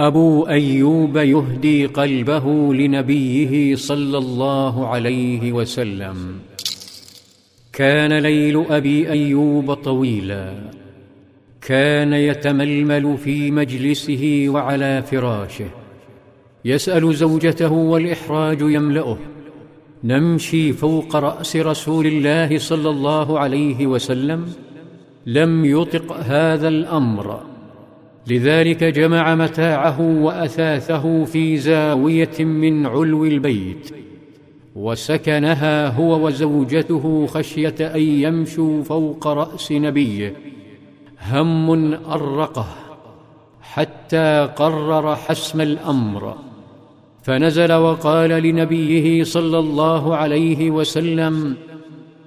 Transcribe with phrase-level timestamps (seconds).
[0.00, 6.16] أبو أيوب يهدي قلبه لنبيه صلى الله عليه وسلم.
[7.72, 10.54] كان ليل أبي أيوب طويلا.
[11.60, 15.68] كان يتململ في مجلسه وعلى فراشه.
[16.64, 19.18] يسأل زوجته والإحراج يملأه.
[20.04, 24.52] نمشي فوق رأس رسول الله صلى الله عليه وسلم.
[25.26, 27.57] لم يطق هذا الأمر.
[28.26, 33.90] لذلك جمع متاعه وأثاثه في زاوية من علو البيت
[34.76, 40.34] وسكنها هو وزوجته خشية أن يمشوا فوق رأس نبيه.
[41.26, 42.66] هم أرقه
[43.62, 46.36] حتى قرر حسم الأمر
[47.22, 51.56] فنزل وقال لنبيه صلى الله عليه وسلم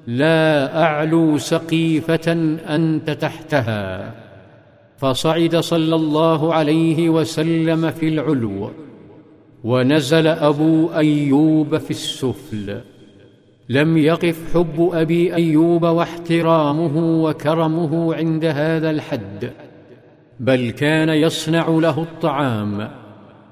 [0.07, 2.31] لا أعلو سقيفة
[2.75, 4.13] أنت تحتها.
[5.01, 8.69] فصعد صلى الله عليه وسلم في العلو
[9.63, 12.81] ونزل أبو أيوب في السفل.
[13.69, 19.51] لم يقف حب أبي أيوب واحترامه وكرمه عند هذا الحد
[20.39, 22.89] بل كان يصنع له الطعام.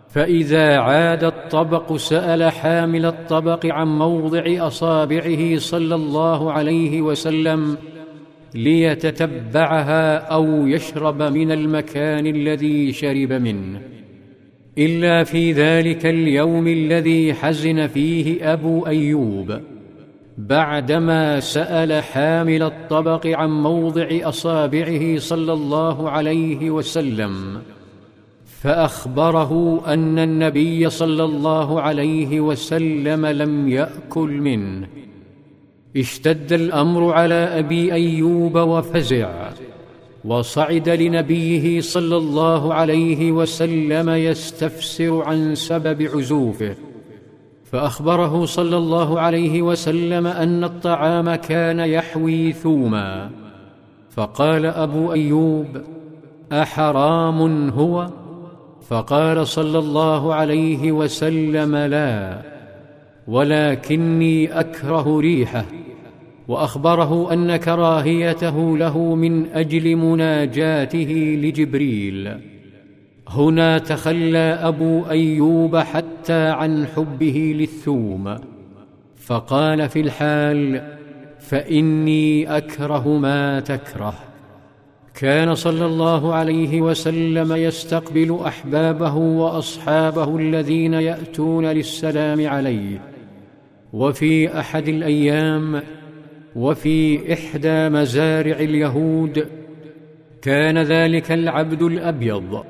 [0.09, 7.77] فإذا عاد الطبق سأل حامل الطبق عن موضع أصابعه صلى الله عليه وسلم
[8.55, 13.81] ليتتبعها أو يشرب من المكان الذي شرب منه.
[14.77, 19.59] إلا في ذلك اليوم الذي حزن فيه أبو أيوب
[20.37, 27.61] بعدما سأل حامل الطبق عن موضع أصابعه صلى الله عليه وسلم
[28.45, 34.87] فأخبره أن النبي صلى الله عليه وسلم لم يأكل منه.
[35.97, 39.49] اشتد الأمر على أبي أيوب وفزع
[40.25, 46.75] وصعد لنبيه صلى الله عليه وسلم يستفسر عن سبب عزوفه
[47.71, 53.29] فأخبره صلى الله عليه وسلم أن الطعام كان يحوي ثوما.
[54.09, 55.67] فقال أبو أيوب
[56.51, 58.09] أحرام هو؟
[58.89, 62.41] فقال صلى الله عليه وسلم لا.
[63.29, 65.65] ولكني أكره ريحه
[66.47, 72.37] وأخبره أن كراهيته له من أجل مناجاته لجبريل.
[73.27, 78.35] هنا تخلى أبو أيوب حتى عن حبه للثوم
[79.17, 80.81] فقال في الحال
[81.39, 84.13] فإني أكره ما تكره.
[85.13, 93.18] كان صلى الله عليه وسلم يستقبل أحبابه وأصحابه الذين يأتون للسلام عليه.
[93.93, 95.81] وفي أحد الأيام
[96.55, 99.45] وفي إحدى مزارع اليهود
[100.41, 102.63] كان ذلك العبد الأبيض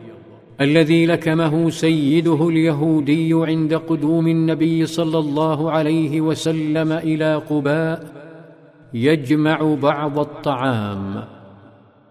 [0.62, 8.12] الذي لكمه سيده اليهودي عند قدوم النبي صلى الله عليه وسلم إلى قباء
[8.94, 11.24] يجمع بعض الطعام.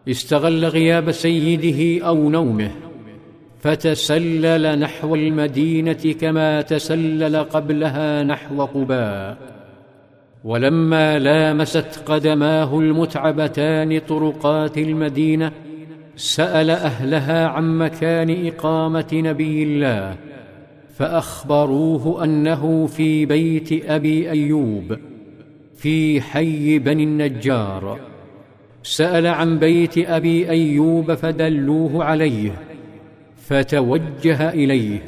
[0.08, 2.70] استغل غياب سيده أو نومه.
[3.58, 9.36] فتسلل نحو المدينة كما تسلل قبلها نحو قباء.
[10.44, 15.52] ولما لامست قدماه المتعبتان طرقات المدينة
[16.16, 20.16] سأل أهلها عن مكان إقامة نبي الله
[20.96, 24.96] فأخبروه أنه في بيت أبي أيوب
[25.76, 27.98] في حي بني النجار.
[28.82, 32.52] سأل عن بيت أبي أيوب فدلوه عليه
[33.48, 35.02] فتوجه إليه.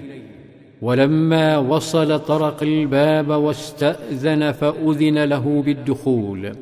[0.82, 6.52] ولما وصل طرق الباب واستأذن فأذن له بالدخول.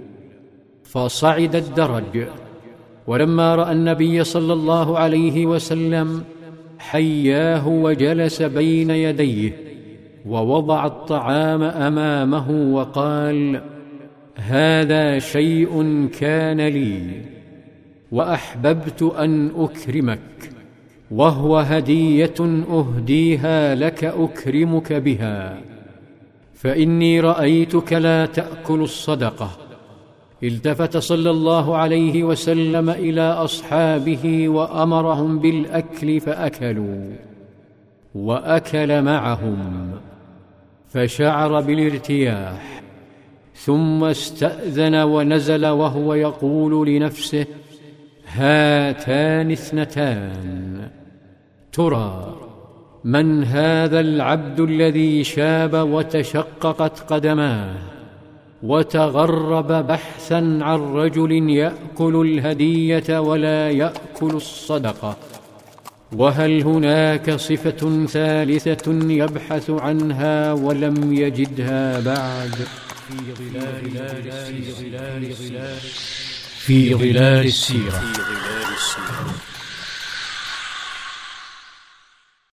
[0.85, 2.27] فصعد الدرج.
[3.07, 6.25] ولما رأى النبي صلى الله عليه وسلم
[6.79, 9.53] حياه وجلس بين يديه
[10.27, 13.63] ووضع الطعام أمامه وقال
[14.37, 17.23] هذا شيء كان لي
[18.13, 20.58] وأحببت أن أكرمك.
[21.11, 25.61] وهو هدية أهديها لك أكرمك بها.
[26.55, 29.51] فإني رأيتك لا تأكل الصدقة.
[30.43, 37.13] التفت صلى الله عليه وسلم إلى أصحابه وأمرهم بالأكل فأكلوا.
[38.15, 39.91] وأكل معهم.
[40.89, 42.83] فشعر بالارتياح.
[43.55, 47.47] ثم استأذن ونزل وهو يقول لنفسه
[48.37, 50.89] هاتان اثنتان.
[51.73, 52.37] ترى
[53.05, 57.75] من هذا العبد الذي شاب وتشققت قدماه
[58.63, 65.17] وتغرب بحثا عن رجل يأكل الهدية ولا يأكل الصدقة؟
[66.17, 72.55] وهل هناك صفة ثالثة يبحث عنها ولم يجدها بعد؟
[73.09, 75.35] في ظلال في ظلال
[76.69, 78.03] في ظلال السيرة.